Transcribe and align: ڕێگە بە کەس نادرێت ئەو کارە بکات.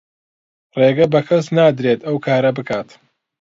ڕێگە 0.79 1.05
بە 1.13 1.21
کەس 1.27 1.45
نادرێت 1.57 2.01
ئەو 2.07 2.17
کارە 2.25 2.51
بکات. 2.57 2.89